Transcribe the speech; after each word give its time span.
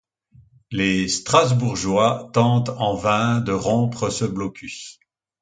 Les 0.71 1.07
Strasbourgeois 1.07 2.31
tentent 2.33 2.69
en 2.69 2.95
vain 2.95 3.39
de 3.39 3.51
rompre 3.51 4.09
ce 4.09 4.25
blocus. 4.25 4.99